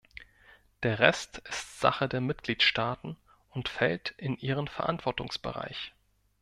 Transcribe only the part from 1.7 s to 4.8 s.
Sache der Mitgliedstaaten und fällt in ihren